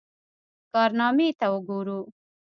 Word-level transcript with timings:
کارنامې 0.73 1.29
ته 1.39 1.45
وګورو. 1.53 1.99